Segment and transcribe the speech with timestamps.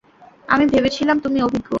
[0.47, 1.67] আমি ভেবেছিলাম তুমি অভিজ্ঞ।